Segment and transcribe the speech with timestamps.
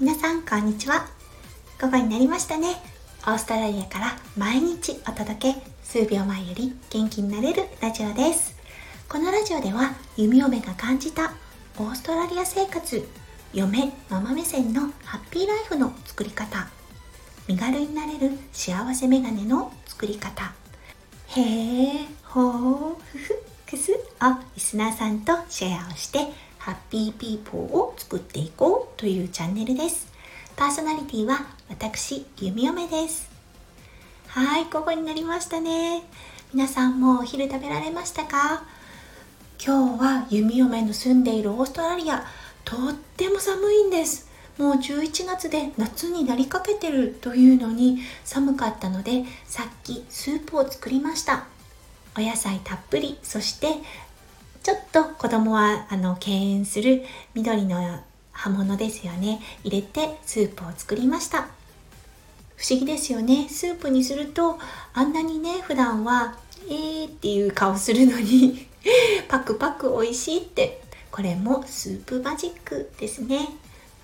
[0.00, 1.08] 皆さんこんにちは。
[1.80, 2.76] 午後になりましたね。
[3.26, 8.56] オーストラリアから毎日お届け数秒前より元気になれるラジオです。
[9.08, 11.32] このラジオでは弓嫁が感じた
[11.78, 13.08] オーストラリア生活
[13.52, 16.68] 嫁ママ目線のハッピーライフの作り方
[17.48, 20.52] 身軽になれる幸せメガネの作り方。
[21.26, 23.34] へえほーふふ
[23.68, 23.96] くすを
[24.54, 30.06] リスナーさんとシェアをしてハッピーピーポーを作っていこうというチャンネルです。
[30.54, 33.30] パーソナリティは私弓嫁です。
[34.26, 36.02] はい午後になりましたね。
[36.52, 38.64] 皆さんもお昼食べられましたか？
[39.58, 42.22] 今日は弓嫁の住んでいるオーストラリア
[42.66, 44.28] とっても寒いんです。
[44.58, 51.46] もう11月で夏になりかけてるというのに寒かったのでさっきスープを作りました。
[52.14, 53.68] お野菜たっぷりそして
[54.68, 58.00] ちょっと子供はあの敬遠する緑の
[58.32, 59.40] 葉物ですよね。
[59.64, 61.48] 入れてスープを作りました。
[62.54, 63.48] 不思議ですよね。
[63.48, 64.58] スープにすると
[64.92, 66.36] あんなにね普段は
[66.68, 68.68] えーっていう顔するのに
[69.28, 70.82] パクパク美味しいって。
[71.10, 73.48] これもスープマジックですね。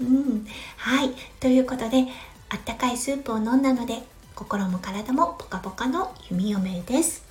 [0.00, 0.44] うん。
[0.76, 1.12] はい。
[1.38, 2.08] ということで
[2.48, 4.02] あったかいスープを飲んだので
[4.34, 7.28] 心も体もポカポカの弓嫁です。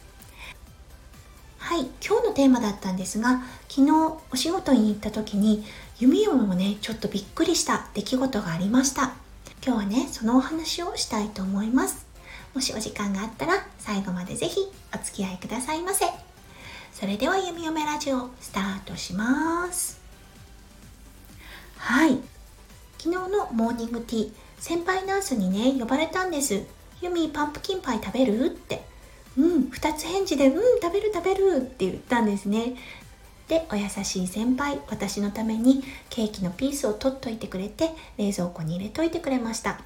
[1.58, 1.90] はい。
[2.08, 3.92] 今テーマだったんですが昨日
[4.32, 5.66] お仕事に行った時に
[5.98, 9.14] 弓嫁もねちょっとびっくりした出来事がありました。
[9.66, 12.06] 今日はねそのお話をしたいと思います。
[12.54, 14.60] もしお時間があったら最後までぜひ
[14.94, 16.06] お付き合いくださいませ。
[16.94, 20.00] それでは弓嫁ラジオスタートします。
[21.78, 22.20] はい。
[23.00, 24.32] 昨日のモーニングティー。
[24.60, 26.62] 先輩ナースにね呼ばれたんです。
[27.02, 28.46] ユミパンプキンパイ食べる？
[28.46, 28.86] って。
[29.38, 32.76] うん、2つ返事で、うん、食べる食べるって言ったんですね。
[33.48, 39.80] で、お優しい先輩、私のためにケーキのピースを取っといてくれて、冷蔵庫に入れといてくれました。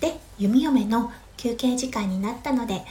[0.00, 2.82] で、弓嫁の休憩時間になったので、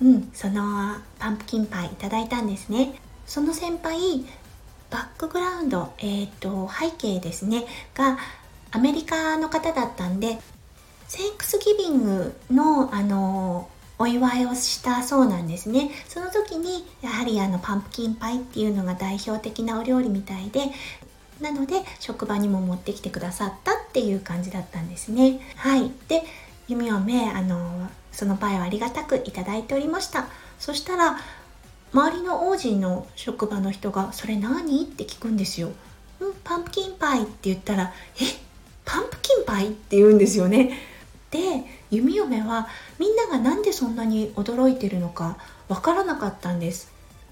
[0.00, 3.00] うん、そのパンプキンパイいただいたんですね。
[3.26, 4.24] その先輩、
[4.90, 8.18] バックグラウンド、えっ、ー、と、背景ですね、が
[8.70, 10.38] アメリカの方だったんで、
[11.08, 20.60] センクスギビングの、あのお祝いをしたそうなんですねその時にやはりあのパンプキンパイっていうのが代表的なお料理みたいで
[21.40, 26.22] なので職場にも持ってきてくださったっていう感じだったんですねはいで
[26.68, 30.26] 弓嫁あのそのパイをありがたくいただいておりました
[30.58, 31.18] そしたら
[31.92, 35.68] 周りの王子の職場の人が「それ何?」って聞くんですよ。
[35.68, 35.72] ん、
[36.42, 38.24] パンプキンパイって言ったら「え？
[38.84, 40.78] パンプキンパイ?」って言うんですよね。
[41.30, 41.38] で
[41.92, 45.36] 弓嫁はみんなが何でそんなに驚いてるのか
[45.68, 46.90] わからなかったんです。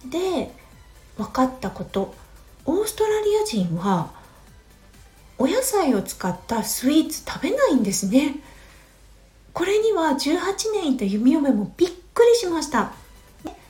[0.08, 0.52] で
[1.16, 2.14] 分かったこと。
[2.66, 4.10] オーストラリア人は
[5.38, 8.36] お野菜を使ったスイーツ食べないんですね。
[9.54, 12.92] これには18年いた弓嫁もびっくりしました。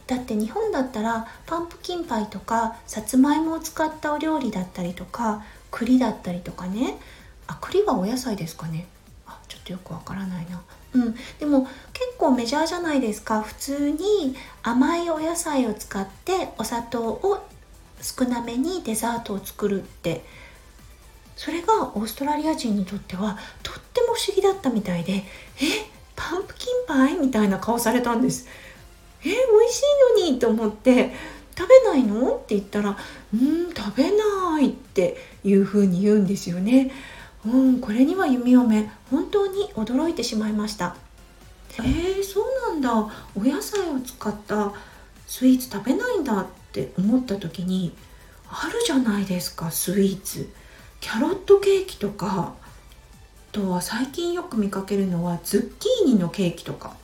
[0.08, 6.98] だって日本だったらパンプキンパイとかさつまいもを使ったお料理だったりとか栗だったりとかね。
[7.46, 8.86] あ栗はお野菜ですかね。
[9.70, 10.62] よくわからないな。
[10.92, 17.46] うん、でも結構メジャーじゃないですか普通に甘いお野菜を使ってお砂糖を
[18.02, 20.24] 少なめにデザートを作るって
[21.36, 25.22] それがオーストラリア人にとってはとっても不思議だったみたいで
[25.62, 25.90] 「え？
[26.16, 28.48] パンプキンパイ?」みたいな顔されたんです。
[29.24, 29.28] え？
[29.28, 29.38] 美味
[29.72, 29.80] し
[30.18, 31.14] いのにと思って
[31.56, 32.96] 「食べないの?」って言ったら
[33.32, 36.90] 「うん食べない」っていうふうに言うんですよね。
[37.46, 40.96] うんこれには弓嫁本当に驚いてしまいました。
[41.78, 42.92] えー、そうなんだ。
[43.34, 44.72] お野菜を使った
[45.26, 47.94] スイーツ食べないんだって思った時に
[48.48, 50.50] あるじゃないですかスイーツ。
[51.00, 52.54] キャロットケーキとか。
[53.50, 56.94] あとは最近よく見かけるのはズッキーニのケーキとか。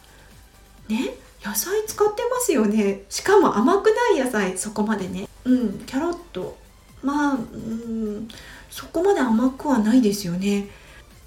[0.88, 3.02] ね野菜使ってますよね。
[3.08, 5.28] しかも甘くない野菜そこまでね。
[5.44, 6.56] うんキャロット。
[7.06, 8.28] まあうん
[8.68, 10.66] そこまで甘くはないですよね。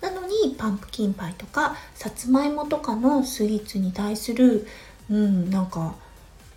[0.02, 4.68] なのにパンプキンパイとかさつまいもとかのスイーツに対する
[5.10, 5.96] うんなんか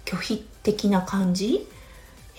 [0.05, 1.67] 拒否的な感じ？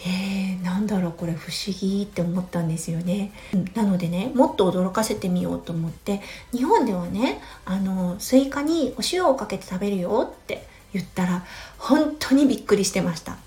[0.06, 3.31] えー、なんだろうこれ不思議って思ったんですよね、
[3.74, 6.21] なのでねもっと驚かせてみようと思って
[6.51, 11.45] 日本ではねあのスイカにお塩をかけて食べるよって言ったら
[11.77, 13.38] 本当にびっくりしてました。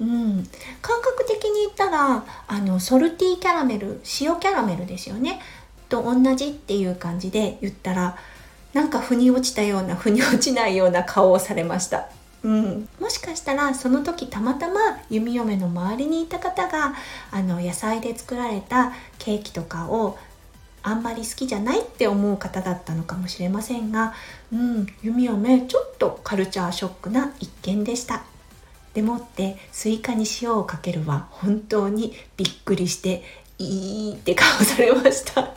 [0.00, 0.48] うん、
[0.80, 5.40] 感覚的に言ったらあのソルティキャラメル塩キャラメルですよね
[5.90, 8.16] と同じっていう感じで言ったら
[8.72, 12.08] なんか腑に落ちたような腑に落ちないような顔をされました。
[12.42, 14.80] うん、もしかしたらその時たまたま
[15.10, 16.94] 弓嫁の周りにいた方が
[17.30, 20.16] あの野菜で作られたケーキとかを
[20.82, 24.14] あんまり好きじゃないって思う方だったのかもしれませんが、
[24.50, 28.22] うん、弓嫁ちょっとカルチャーショックな一見でした。
[28.94, 33.22] でもってスイカに塩をかけるは本当にびっくりして
[33.58, 35.42] いいって顔されました、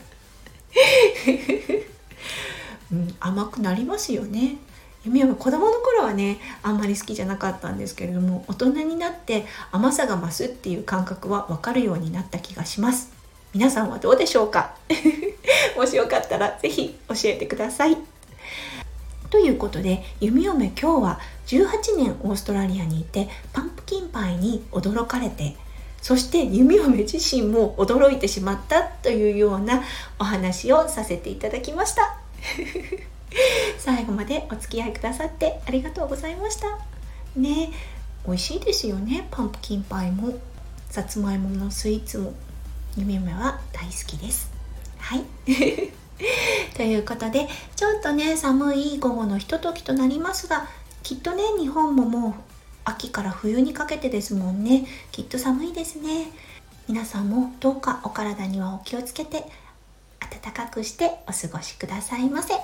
[2.92, 4.56] うん、甘くなりますよね。
[5.04, 13.12] 弓嫁子供の頃はねあんまり好きじゃなかったんですけれども大人になって甘さが増すっていう感覚は分かるようになった気がします。
[13.52, 14.74] 皆さんはどうでしょうか？
[15.76, 17.96] もしよかったら是非教えてください。
[19.34, 25.56] ということで弓嫁今日は18年オーストラリアにいてパンプキンパイに驚かれて
[26.00, 29.82] そして弓嫁自身も驚いてしまったというような
[30.20, 32.16] お話をさせていただきました。
[33.76, 36.78] 最後までお付き合いくださってありがとうございました。
[37.34, 37.72] ね
[38.24, 40.38] 美味しいですよねパンプキンパイも。
[40.90, 42.34] さつまいものスイーツも。
[42.96, 44.52] 弓嫁は大好きです。
[44.98, 45.24] はい。
[46.76, 50.68] ということでちょっとね寒い午後のひとときとなりますが
[51.02, 52.34] きっとね日本ももう
[52.84, 54.86] 秋から冬にかけてですもんね。
[55.10, 56.30] きっと寒いですね。
[56.86, 59.46] 皆さんもどうかお体にはお気をつけて
[60.42, 62.54] 暖かくしてお過ごしくださいませ。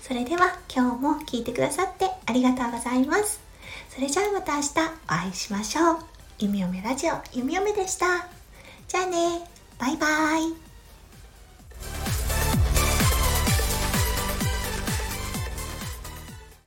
[0.00, 3.40] それでは今日も聞いてくださってありがとうございます。
[3.88, 5.98] それじゃあまた明日お会いしましょう。
[6.38, 8.28] 弓嫁ラジオ弓嫁でした。
[8.86, 9.40] じゃあね。
[9.78, 10.71] バイバイ。